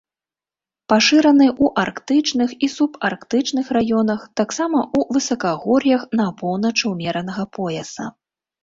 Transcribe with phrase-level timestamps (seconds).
[0.93, 8.05] Пашыраны ў арктычных і субарктычных раёнах, таксама ў высакагор'ях на поўначы ўмеранага пояса.